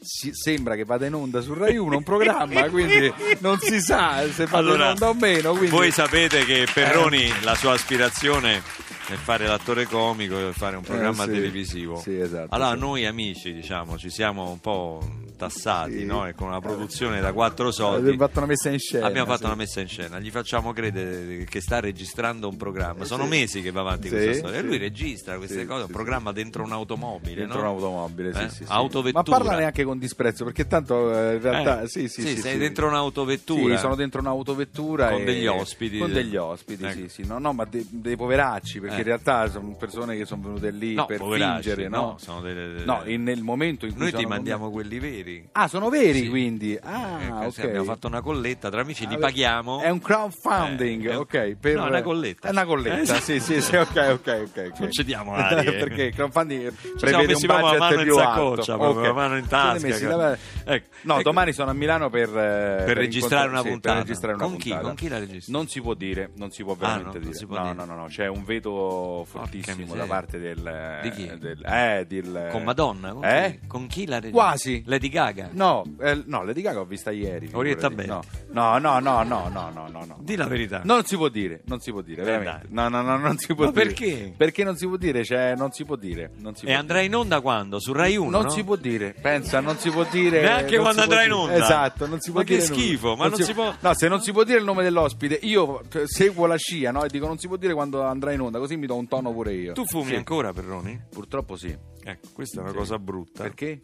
Si- 0.00 0.32
sembra 0.32 0.74
che 0.74 0.84
vada 0.84 1.06
in 1.06 1.14
onda 1.14 1.40
su 1.40 1.54
Rai 1.54 1.76
1 1.76 1.96
un 1.96 2.02
programma, 2.02 2.68
quindi 2.68 3.12
non 3.40 3.58
si 3.58 3.80
sa 3.80 4.24
se 4.30 4.46
vado 4.46 4.74
in 4.74 4.80
onda 4.80 5.08
o 5.08 5.14
meno. 5.14 5.50
Quindi... 5.50 5.68
Voi 5.68 5.90
sapete 5.90 6.44
che 6.44 6.66
Perroni, 6.72 7.30
la 7.42 7.54
sua 7.54 7.72
aspirazione 7.72 8.62
è 9.08 9.14
fare 9.14 9.46
l'attore 9.46 9.84
comico 9.84 10.38
e 10.38 10.52
fare 10.52 10.76
un 10.76 10.82
programma 10.82 11.24
sì. 11.24 11.30
televisivo. 11.30 12.00
Sì, 12.00 12.18
esatto, 12.18 12.54
Allora, 12.54 12.72
sì. 12.72 12.78
noi 12.78 13.06
amici, 13.06 13.52
diciamo, 13.52 13.96
ci 13.96 14.10
siamo 14.10 14.50
un 14.50 14.60
po' 14.60 15.00
tassati, 15.36 15.98
Sì. 15.98 16.04
no? 16.04 16.26
E 16.26 16.34
con 16.34 16.48
una 16.48 16.60
produzione 16.60 17.20
da 17.20 17.32
quattro 17.32 17.68
Abbiamo 17.68 17.92
soldi. 17.94 18.16
fatto 18.16 18.38
una 18.38 18.46
messa 18.46 18.70
in 18.70 18.78
scena. 18.78 19.06
Abbiamo 19.06 19.26
fatto 19.26 19.40
sì. 19.40 19.44
una 19.46 19.54
messa 19.54 19.80
in 19.80 19.88
scena, 19.88 20.18
gli 20.18 20.30
facciamo 20.30 20.72
credere 20.72 21.44
che 21.44 21.60
sta 21.60 21.80
registrando 21.80 22.48
un 22.48 22.56
programma. 22.56 23.04
Sono 23.04 23.24
sì. 23.24 23.28
mesi 23.28 23.62
che 23.62 23.70
va 23.70 23.80
avanti 23.80 24.08
questa 24.08 24.32
storia. 24.34 24.58
E 24.58 24.62
lui 24.62 24.78
registra 24.78 25.36
queste 25.36 25.66
cose, 25.66 25.84
un 25.84 25.90
programma 25.90 26.32
dentro 26.32 26.62
un'automobile. 26.64 27.34
Dentro 27.34 27.60
no? 27.62 27.70
un'automobile, 27.72 28.30
Eh? 28.30 28.48
sì. 28.48 28.64
Autovettura. 28.66 29.22
Ma 29.38 29.38
parla 29.44 29.56
neanche 29.58 29.84
con 29.84 29.98
disprezzo, 29.98 30.44
perché 30.44 30.66
tanto 30.66 31.12
eh, 31.12 31.34
in 31.36 31.40
realtà 31.42 31.82
Eh, 31.82 31.88
sì, 31.88 32.08
sì, 32.08 32.36
sei 32.36 32.58
dentro 32.58 32.88
un'autovettura. 32.88 33.76
Sono 33.76 33.94
dentro 33.94 34.20
un'autovettura 34.20 35.10
Con 35.10 35.24
degli 35.24 35.46
ospiti. 35.46 35.98
Con 35.98 36.12
degli 36.12 36.36
ospiti, 36.36 36.84
Ecco. 36.84 36.98
sì, 37.00 37.08
sì. 37.08 37.26
No, 37.26 37.38
no, 37.38 37.52
ma 37.52 37.64
de- 37.64 37.84
dei 37.88 38.16
poveracci, 38.16 38.80
perché 38.80 38.96
Eh. 38.96 38.98
in 39.00 39.04
realtà 39.04 39.50
sono 39.50 39.74
persone 39.78 40.16
che 40.16 40.24
sono 40.24 40.42
venute 40.42 40.70
lì 40.70 40.94
No, 40.94 41.06
per 41.06 41.18
poveracci, 41.18 41.62
fingere, 41.68 41.88
no? 41.88 41.96
no, 42.00 42.16
sono 42.18 42.40
delle- 42.40 42.68
delle- 42.72 42.84
No, 42.84 43.02
in- 43.04 43.22
nel 43.22 43.42
momento 43.42 43.84
in 43.86 43.92
cui 43.92 44.02
Noi 44.02 44.12
ti 44.12 44.26
mandiamo 44.26 44.70
quelli 44.70 44.98
veri. 44.98 45.25
Ah, 45.52 45.68
sono 45.68 45.88
veri 45.88 46.20
Sì. 46.22 46.28
quindi. 46.28 46.78
Ah, 46.82 47.18
Eh, 47.20 47.46
ok. 47.46 47.52
sì, 47.52 47.60
Abbiamo 47.62 47.84
fatto 47.84 48.06
una 48.06 48.20
colletta 48.20 48.70
tra 48.70 48.80
amici, 48.82 49.06
li 49.06 49.14
Ah, 49.14 49.18
paghiamo. 49.18 49.80
È 49.80 49.88
un 49.90 50.00
crowdfunding, 50.00 51.06
Eh, 51.06 51.10
è 51.10 51.14
un- 51.14 51.20
ok. 51.20 51.56
Per... 51.56 51.74
no, 51.76 51.84
una 51.86 52.02
colletta. 52.02 52.48
È 52.48 52.50
una 52.50 52.64
colletta, 52.64 53.16
Eh, 53.16 53.20
sì, 53.20 53.40
sì, 53.40 53.60
sì, 53.60 53.76
ok, 53.76 53.96
ok, 54.12 54.48
ok. 54.50 54.70
ok. 54.72 54.78
Concediamo 54.78 55.32
arie. 55.34 55.72
Perché 55.72 56.02
il 56.04 56.14
crowdfunding 56.14 56.72
siamo 56.76 56.96
prevede 56.98 57.34
un 57.34 57.40
la 57.46 57.56
budget 57.60 57.78
mano 57.78 57.96
in 57.98 58.02
più 58.04 58.16
alto. 58.18 58.62
proprio 58.64 58.88
Ok. 58.88 59.02
la 59.06 59.12
mano 59.12 59.36
in 59.36 59.46
tasca, 59.46 59.86
messi 59.86 60.06
davanti- 60.06 60.40
Ecco. 60.64 60.86
No, 61.02 61.12
Ecco. 61.14 61.22
domani 61.22 61.52
sono 61.52 61.70
a 61.70 61.74
Milano 61.74 62.10
per, 62.10 62.28
eh, 62.28 62.82
Per 62.84 62.96
registrare 62.96 63.48
una 63.48 63.62
sì, 63.62 63.68
puntata. 63.68 63.94
per 63.94 64.02
registrare 64.06 64.34
una 64.34 64.44
Con 64.44 64.56
chi? 64.56 64.68
puntata. 64.68 64.82
Con 64.86 64.94
chi 64.96 65.08
la 65.08 65.18
registri? 65.18 65.52
Non 65.52 65.68
si 65.68 65.80
può 65.80 65.94
dire, 65.94 66.30
non 66.36 66.50
si 66.50 66.62
può 66.64 66.74
veramente 66.74 67.18
no, 67.18 67.24
non 67.24 67.32
dire. 67.32 67.46
può 67.46 67.56
no, 67.56 67.62
dire. 67.62 67.74
no, 67.74 67.84
no, 67.84 67.94
no, 67.94 68.06
c'è 68.08 68.26
un 68.26 68.44
veto 68.44 69.24
fortissimo 69.28 69.94
da 69.94 70.04
parte 70.06 70.38
del 70.38 70.98
Di 71.02 71.10
chi? 71.10 71.26
eh, 71.26 72.04
del- 72.06 72.48
Con 72.50 72.62
Madonna? 72.64 73.12
Con, 73.12 73.24
Eh? 73.24 73.58
chi? 73.60 73.66
Con 73.66 73.86
chi 73.86 74.06
la 74.06 74.16
registri? 74.16 74.32
Quasi. 74.32 74.82
Lady 74.86 75.08
Gaga? 75.16 75.48
No, 75.52 75.82
eh, 76.00 76.22
no, 76.26 76.44
Lady 76.44 76.60
Gaga 76.60 76.80
ho 76.80 76.84
vista 76.84 77.10
ieri. 77.10 77.48
Orietta 77.52 77.88
figurati. 77.88 78.10
Berti. 78.28 78.52
No, 78.52 78.76
no, 78.78 78.98
no, 78.98 79.22
no, 79.22 79.48
no, 79.48 79.70
no, 79.72 79.88
no, 79.88 80.04
no. 80.04 80.16
Di 80.20 80.36
la 80.36 80.46
verità. 80.46 80.82
Non 80.84 81.04
si 81.04 81.16
può 81.16 81.28
dire, 81.28 81.62
non 81.64 81.80
si 81.80 81.90
può 81.90 82.02
dire, 82.02 82.20
Eh, 82.20 82.24
veramente. 82.26 82.66
dai. 82.68 82.74
No, 82.74 82.88
no, 82.88 83.00
no, 83.02 83.16
non 83.16 83.38
si 83.38 83.54
può 83.54 83.64
Ma 83.64 83.70
dire. 83.70 83.84
perché? 83.86 84.34
Perché 84.36 84.62
non 84.64 84.76
si 84.76 84.86
può 84.86 84.96
dire, 84.96 85.24
cioè, 85.24 85.54
non 85.56 85.72
si 85.72 85.84
può 85.86 85.96
dire. 85.96 86.30
Non 86.36 86.54
si 86.54 86.64
E 86.66 86.68
può 86.70 86.78
andrà 86.78 87.00
in 87.00 87.14
onda 87.14 87.40
quando? 87.40 87.78
Su 87.80 87.92
Rai 87.94 88.16
1? 88.16 88.24
dire. 88.26 88.36
Non 88.36 88.46
no? 88.46 88.50
si 88.50 88.62
può 88.64 88.76
dire, 88.76 89.14
pensa, 89.20 89.60
non 89.60 89.78
si 89.78 89.90
può 89.90 90.04
dire. 90.10 90.42
Neanche 90.42 90.74
non 90.74 90.82
quando 90.84 91.02
andrà 91.02 91.22
in 91.22 91.28
dire. 91.30 91.40
onda? 91.40 91.54
Esatto, 91.54 92.06
non 92.06 92.20
si 92.20 92.30
può 92.30 92.40
Ma 92.40 92.46
che 92.46 92.56
dire. 92.58 92.68
nulla. 92.68 92.80
schifo, 92.82 93.16
ma 93.16 93.26
non 93.28 93.38
si 93.40 93.54
può- 93.54 93.74
No, 93.80 93.94
se 93.94 94.08
non 94.08 94.20
si 94.20 94.32
può 94.32 94.44
dire 94.44 94.58
il 94.58 94.64
nome 94.64 94.82
dell'ospite, 94.82 95.38
io 95.42 95.80
eh, 95.92 96.02
seguo 96.06 96.46
la 96.46 96.56
scia, 96.56 96.90
no? 96.90 97.04
E 97.04 97.08
dico 97.08 97.26
non 97.26 97.38
si 97.38 97.46
può 97.48 97.56
dire 97.56 97.72
quando 97.72 98.02
andrà 98.02 98.32
in 98.32 98.40
onda, 98.40 98.58
così 98.58 98.76
mi 98.76 98.86
do 98.86 98.94
un 98.96 99.08
tono 99.08 99.32
pure 99.32 99.54
io. 99.54 99.72
Tu 99.72 99.84
fumi 99.86 100.10
Sì. 100.10 100.14
ancora, 100.16 100.52
Perroni? 100.52 101.00
Purtroppo 101.10 101.56
sì. 101.56 101.74
Ecco, 102.04 102.28
questa 102.32 102.58
è 102.58 102.62
una 102.62 102.70
Sì. 102.72 102.76
cosa 102.76 102.98
brutta. 102.98 103.42
Perché? 103.42 103.82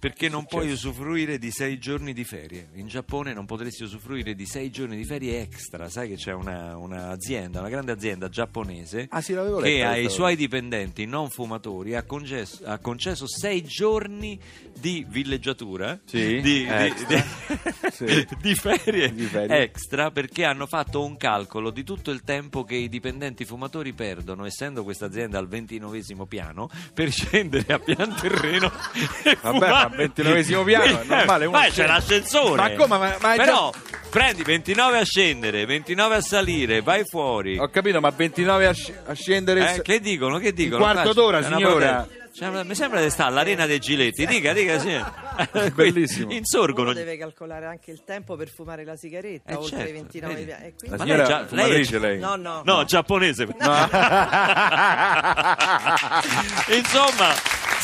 Perché 0.00 0.30
non 0.30 0.46
puoi 0.46 0.70
usufruire 0.70 1.38
di 1.38 1.50
sei 1.50 1.78
giorni 1.78 2.14
di 2.14 2.24
ferie. 2.24 2.70
In 2.76 2.86
Giappone 2.88 3.34
non 3.34 3.44
potresti 3.44 3.82
usufruire 3.82 4.34
di 4.34 4.46
sei 4.46 4.70
giorni 4.70 4.96
di 4.96 5.04
ferie 5.04 5.42
extra. 5.42 5.90
Sai 5.90 6.08
che 6.08 6.14
c'è 6.16 6.32
una- 6.32 6.74
un'azienda, 6.78 7.60
una 7.60 7.68
grande 7.68 7.92
azienda 7.92 8.30
giapponese 8.30 9.08
Ah, 9.10 9.20
sì, 9.20 9.34
l'avevo 9.34 9.58
che 9.60 9.84
ai 9.84 10.08
suoi 10.08 10.36
dipendenti 10.36 11.04
non 11.04 11.28
fumatori 11.28 11.94
ha 11.96 12.02
concesso, 12.04 12.64
ha 12.64 12.78
concesso 12.78 13.26
sei 13.28 13.62
giorni 13.62 14.40
di 14.78 15.04
villeggiatura, 15.06 16.00
Sì, 16.06 16.40
di, 16.40 16.66
di- 16.66 16.66
di- 17.06 17.24
Sì. 17.92 18.26
di 18.40 18.54
ferie 18.54 19.12
Di 19.12 19.26
ferie. 19.26 19.60
extra 19.64 20.10
perché 20.10 20.44
hanno 20.44 20.64
fatto 20.66 21.04
un 21.04 21.18
calcolo 21.18 21.70
di 21.70 21.84
tutto 21.84 22.10
il 22.10 22.22
tempo 22.22 22.64
che 22.64 22.74
i 22.76 22.88
dipendenti 22.88 23.44
fumatori 23.44 23.92
perdono, 23.92 24.46
essendo 24.46 24.82
questa 24.82 25.04
azienda 25.04 25.38
al 25.38 25.46
ventinovesimo 25.48 26.24
piano, 26.24 26.70
per 26.94 27.10
scendere 27.10 27.70
a 27.74 27.78
pian 27.78 28.14
terreno 28.18 28.72
e 29.24 29.36
Vabbè, 29.42 29.58
fumare. 29.58 29.88
Al 29.90 29.96
ventinovesimo 29.96 30.62
piano 30.64 30.84
è 30.84 31.04
normale, 31.04 31.46
uno 31.46 31.58
Ma 31.58 31.64
c'è 31.64 31.70
scende. 31.70 31.92
l'ascensore. 31.92 32.62
Ma 32.62 32.70
come? 32.72 32.98
Ma- 32.98 33.16
ma 33.20 33.32
è 33.34 33.36
Però 33.36 33.72
prendi 34.10 34.42
29 34.42 34.98
a 34.98 35.04
scendere, 35.04 35.64
29 35.66 36.16
a 36.16 36.20
salire, 36.20 36.80
vai 36.82 37.04
fuori. 37.04 37.58
Ho 37.58 37.68
capito, 37.68 38.00
ma 38.00 38.10
29 38.10 38.66
a, 38.66 38.72
sc- 38.74 38.92
a 39.06 39.12
scendere. 39.14 39.74
Eh, 39.76 39.82
che 39.82 40.00
dicono? 40.00 40.38
Che 40.38 40.52
dicono? 40.52 40.82
quarto 40.82 41.02
Qua 41.02 41.12
d'ora, 41.12 41.42
signora. 41.42 42.06
Cioè, 42.32 42.62
mi 42.62 42.74
sembra 42.76 43.02
di 43.02 43.10
stare 43.10 43.28
all'arena 43.30 43.66
dei 43.66 43.80
Giletti. 43.80 44.24
Dica, 44.24 44.52
dica, 44.52 44.78
sì. 44.78 44.96
Bellissimo. 45.74 46.32
Insorgono. 46.32 46.90
Uno 46.90 46.98
deve 46.98 47.18
calcolare 47.18 47.66
anche 47.66 47.90
il 47.90 48.02
tempo 48.04 48.36
per 48.36 48.48
fumare 48.48 48.84
la 48.84 48.94
sigaretta 48.96 49.50
Eh, 49.50 49.54
oltre 49.56 49.76
certo, 49.78 49.88
i 49.90 49.92
29 49.94 50.34
vedi. 50.34 50.46
piani. 50.46 50.72
Quindi... 50.78 50.96
Ma 50.96 51.04
signora 51.04 51.22
lei 51.50 51.82
già- 51.82 51.96
lei- 51.98 52.00
lei. 52.00 52.18
No, 52.20 52.36
no. 52.36 52.62
No, 52.64 52.84
giapponese. 52.84 53.48
Insomma, 56.68 57.32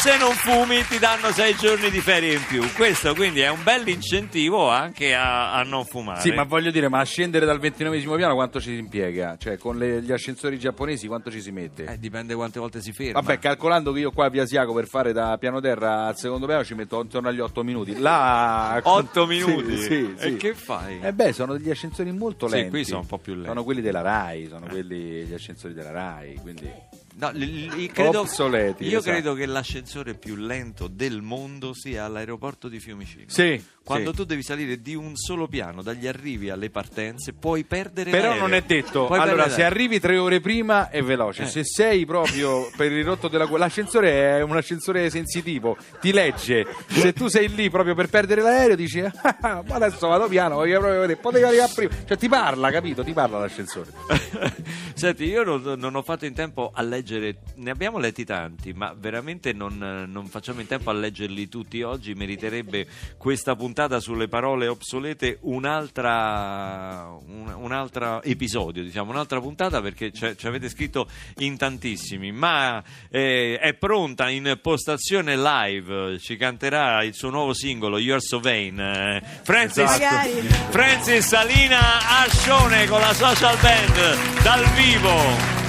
se 0.06 0.16
non 0.18 0.32
fumi 0.34 0.84
ti 0.86 1.00
danno 1.00 1.32
sei 1.32 1.56
giorni 1.56 1.90
di 1.90 2.00
ferie 2.00 2.34
in 2.34 2.44
più. 2.46 2.62
Questo 2.74 3.12
quindi 3.12 3.40
è 3.40 3.48
un 3.48 3.60
bel 3.64 3.86
incentivo 3.88 4.68
anche 4.70 5.12
a, 5.16 5.52
a 5.52 5.62
non 5.64 5.84
fumare. 5.84 6.20
Sì, 6.20 6.30
ma 6.30 6.44
voglio 6.44 6.70
dire, 6.70 6.88
ma 6.88 7.00
a 7.00 7.04
scendere 7.04 7.44
dal 7.44 7.58
ventinovesimo 7.58 8.14
piano 8.14 8.34
quanto 8.34 8.60
ci 8.60 8.70
si 8.70 8.78
impiega? 8.78 9.36
Cioè, 9.36 9.58
con 9.58 9.76
le- 9.76 10.00
gli 10.02 10.12
ascensori 10.12 10.60
giapponesi 10.60 11.08
quanto 11.08 11.28
ci 11.32 11.40
si 11.40 11.50
mette? 11.50 11.86
Eh, 11.86 11.98
dipende 11.98 12.36
quante 12.36 12.60
volte 12.60 12.80
si 12.80 12.92
ferma. 12.92 13.20
Vabbè, 13.20 13.40
calcolando 13.40 13.90
che 13.90 13.98
io 13.98 14.12
qua 14.12 14.26
a 14.26 14.28
Via 14.28 14.42
Asiago 14.44 14.72
per 14.74 14.86
fare 14.86 15.12
da 15.12 15.36
piano 15.38 15.60
terra 15.60 16.06
al 16.06 16.16
secondo 16.16 16.46
piano 16.46 16.62
ci 16.62 16.74
metto 16.74 17.00
intorno 17.02 17.28
agli 17.28 17.40
8 17.40 17.64
minuti. 17.64 17.98
Là 17.98 18.80
8 18.84 19.22
Sì, 19.22 19.28
minuti? 19.28 19.76
Sì, 19.76 20.14
sì. 20.16 20.26
E 20.28 20.36
che 20.36 20.54
fai? 20.54 21.00
Eh 21.02 21.12
beh, 21.12 21.32
sono 21.32 21.54
degli 21.56 21.70
ascensori 21.70 22.12
molto 22.12 22.46
Sì, 22.46 22.54
lenti. 22.54 22.70
qui 22.70 22.84
sono 22.84 23.00
un 23.00 23.06
po' 23.06 23.18
più 23.18 23.32
lenti. 23.32 23.48
Sono 23.48 23.64
quelli 23.64 23.80
della 23.82 24.02
RAI, 24.02 24.46
sono 24.48 24.66
quelli 24.68 25.24
gli 25.24 25.34
ascensori 25.34 25.74
della 25.74 25.90
RAI, 25.90 26.38
quindi 26.40 26.70
No, 27.18 27.30
li- 27.32 27.70
li- 27.74 27.86
credo, 27.88 28.20
Obsoleti, 28.20 28.84
io 28.84 28.98
esatto. 28.98 29.10
credo 29.12 29.32
che 29.34 29.46
l'ascensore 29.46 30.14
più 30.14 30.36
lento 30.36 30.86
del 30.86 31.22
mondo 31.22 31.72
sia 31.72 32.04
all'aeroporto 32.04 32.68
di 32.68 32.78
Fiumicino. 32.78 33.24
Sì, 33.28 33.62
Quando 33.82 34.10
sì. 34.10 34.16
tu 34.16 34.24
devi 34.24 34.42
salire 34.42 34.82
di 34.82 34.94
un 34.94 35.16
solo 35.16 35.46
piano, 35.48 35.80
dagli 35.80 36.06
arrivi 36.06 36.50
alle 36.50 36.68
partenze, 36.68 37.32
puoi 37.32 37.64
perdere 37.64 38.10
Però 38.10 38.26
l'aereo. 38.28 38.40
non 38.42 38.52
è 38.52 38.60
detto. 38.62 39.06
Puoi 39.06 39.18
allora, 39.18 39.48
se 39.48 39.64
arrivi 39.64 39.98
tre 39.98 40.18
ore 40.18 40.40
prima 40.40 40.90
è 40.90 41.02
veloce. 41.02 41.44
Eh. 41.44 41.46
Se 41.46 41.64
sei 41.64 42.04
proprio 42.04 42.68
per 42.76 42.92
il 42.92 43.04
rotto 43.04 43.28
della. 43.28 43.48
L'ascensore 43.56 44.36
è 44.36 44.42
un 44.42 44.54
ascensore 44.54 45.08
sensitivo, 45.08 45.76
ti 46.00 46.12
legge. 46.12 46.66
Se 46.88 47.14
tu 47.14 47.28
sei 47.28 47.48
lì 47.48 47.70
proprio 47.70 47.94
per 47.94 48.08
perdere 48.08 48.42
l'aereo, 48.42 48.76
dici: 48.76 49.00
"Ah, 49.00 49.62
ma 49.66 49.74
adesso 49.76 50.06
vado 50.08 50.28
piano, 50.28 50.56
voglio 50.56 50.80
proprio 50.80 51.00
vedere. 51.00 51.18
Potevi 51.18 51.44
arrivare 51.44 51.72
prima. 51.74 51.94
Cioè, 52.06 52.18
ti 52.18 52.28
parla, 52.28 52.70
capito? 52.70 53.02
Ti 53.02 53.12
parla 53.14 53.38
l'ascensore. 53.38 53.90
Senti, 54.94 55.24
io 55.24 55.44
non, 55.44 55.62
non 55.78 55.94
ho 55.94 56.02
fatto 56.02 56.24
in 56.26 56.34
tempo 56.34 56.70
a 56.74 56.82
leggere, 56.82 57.04
ne 57.10 57.70
abbiamo 57.70 57.98
letti 57.98 58.24
tanti, 58.24 58.72
ma 58.72 58.94
veramente 58.98 59.52
non, 59.52 60.06
non 60.08 60.26
facciamo 60.26 60.60
in 60.60 60.66
tempo 60.66 60.90
a 60.90 60.92
leggerli 60.92 61.48
tutti 61.48 61.82
oggi. 61.82 62.14
Meriterebbe 62.14 62.86
questa 63.16 63.54
puntata 63.54 64.00
sulle 64.00 64.28
parole 64.28 64.66
obsolete 64.66 65.38
un'altra, 65.42 67.08
un, 67.26 67.52
un 67.56 67.72
altro 67.72 68.22
episodio, 68.22 68.82
diciamo, 68.82 69.10
un'altra 69.10 69.40
puntata 69.40 69.80
perché 69.80 70.12
ci 70.12 70.46
avete 70.46 70.68
scritto 70.68 71.08
in 71.38 71.56
tantissimi. 71.56 72.32
Ma 72.32 72.82
eh, 73.10 73.58
è 73.58 73.74
pronta 73.74 74.28
in 74.28 74.58
postazione 74.60 75.36
live, 75.36 76.18
ci 76.18 76.36
canterà 76.36 77.02
il 77.02 77.14
suo 77.14 77.30
nuovo 77.30 77.52
singolo, 77.52 77.98
You're 77.98 78.20
So 78.20 78.40
Vain. 78.40 78.78
eh, 78.78 79.22
Francis, 79.42 79.84
Magari. 79.84 80.40
Francis 80.70 81.26
Salina 81.26 82.24
Ascione 82.24 82.86
con 82.86 83.00
la 83.00 83.12
social 83.12 83.56
band 83.60 84.42
dal 84.42 84.64
vivo. 84.74 85.65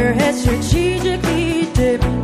Your 0.00 0.14
head 0.14 0.34
strategically 0.34 1.70
dipped 1.74 2.19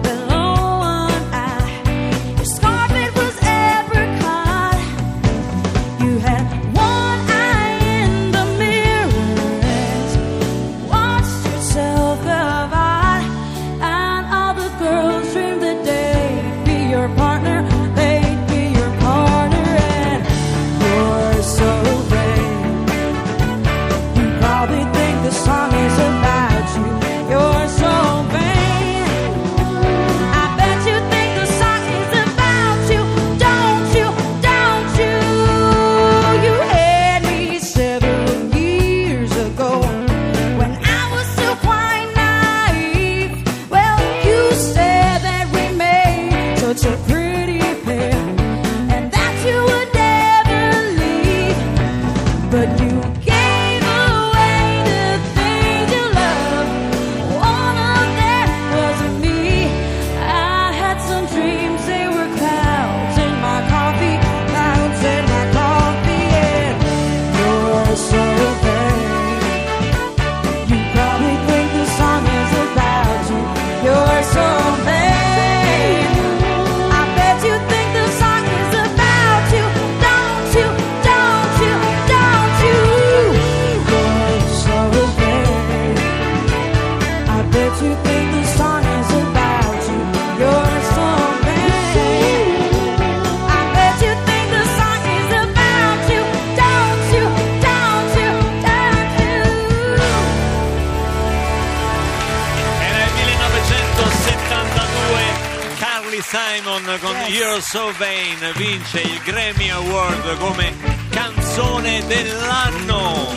Simon 106.36 106.84
con 107.00 107.16
Yes. 107.16 107.30
You're 107.30 107.60
So 107.62 107.92
Vain 107.96 108.52
vince 108.56 109.00
il 109.00 109.20
Grammy 109.24 109.70
Award 109.70 110.36
come 110.36 110.70
canzone 111.08 112.04
dell'anno. 112.06 113.34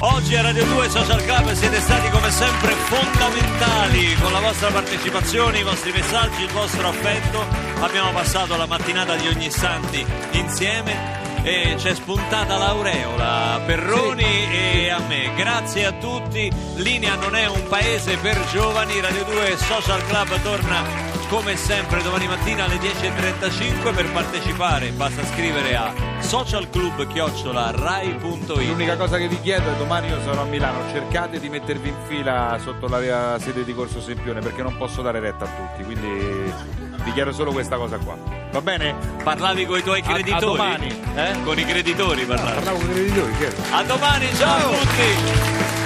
Oggi 0.00 0.36
a 0.36 0.42
Radio 0.42 0.66
2 0.66 0.90
Social 0.90 1.24
Club 1.24 1.52
siete 1.54 1.80
stati 1.80 2.10
come 2.10 2.30
sempre 2.30 2.72
fondamentali 2.72 4.14
con 4.20 4.30
la 4.32 4.40
vostra 4.40 4.68
partecipazione, 4.68 5.60
i 5.60 5.62
vostri 5.62 5.90
messaggi, 5.90 6.42
il 6.42 6.50
vostro 6.50 6.88
affetto. 6.88 7.46
Abbiamo 7.80 8.12
passato 8.12 8.58
la 8.58 8.66
mattinata 8.66 9.16
di 9.16 9.26
ogni 9.26 9.50
santi 9.50 10.04
insieme 10.32 11.27
e 11.42 11.74
c'è 11.76 11.94
spuntata 11.94 12.56
l'aureola 12.56 13.54
a 13.54 13.60
Perroni 13.60 14.52
e 14.52 14.90
a 14.90 15.00
me. 15.00 15.32
Grazie 15.36 15.86
a 15.86 15.92
tutti. 15.92 16.50
Linea 16.76 17.16
non 17.16 17.34
è 17.34 17.46
un 17.46 17.66
paese 17.68 18.16
per 18.16 18.42
giovani. 18.50 19.00
Radio 19.00 19.24
2 19.24 19.56
Social 19.56 20.04
Club 20.06 20.40
torna 20.42 21.06
come 21.28 21.56
sempre 21.56 22.02
domani 22.02 22.26
mattina 22.26 22.64
alle 22.64 22.76
10.35 22.76 23.94
per 23.94 24.10
partecipare. 24.12 24.90
Basta 24.92 25.24
scrivere 25.26 25.76
a 25.76 25.92
socialclub.rai.it. 26.20 28.66
L'unica 28.66 28.96
cosa 28.96 29.18
che 29.18 29.28
vi 29.28 29.40
chiedo 29.40 29.70
è 29.70 29.76
domani 29.76 30.08
io 30.08 30.20
sarò 30.22 30.42
a 30.42 30.46
Milano, 30.46 30.90
cercate 30.90 31.38
di 31.38 31.48
mettervi 31.48 31.88
in 31.88 31.96
fila 32.06 32.58
sotto 32.62 32.88
la 32.88 33.38
sede 33.38 33.64
di 33.64 33.74
Corso 33.74 34.00
Sempione 34.00 34.40
perché 34.40 34.62
non 34.62 34.76
posso 34.76 35.02
dare 35.02 35.20
retta 35.20 35.44
a 35.44 35.48
tutti, 35.48 35.84
quindi 35.84 36.77
vi 37.08 37.14
chiedo 37.14 37.32
solo 37.32 37.52
questa 37.52 37.76
cosa 37.76 37.96
qua. 37.98 38.16
Va 38.50 38.60
bene? 38.60 38.94
Parlavi 39.22 39.64
con 39.64 39.78
i 39.78 39.82
tuoi 39.82 40.00
A- 40.04 40.10
a 40.10 40.12
creditori? 40.12 40.44
domani. 40.44 41.00
Eh? 41.14 41.42
Con 41.42 41.58
i 41.58 41.64
creditori 41.64 42.24
parlavi. 42.24 42.54
Parlavo 42.54 42.78
con 42.78 42.90
i 42.90 42.92
creditori, 42.92 43.32
certo. 43.38 43.62
A 43.74 43.82
domani, 43.82 44.34
ciao 44.34 44.70
a 44.70 44.76
tutti! 44.76 45.77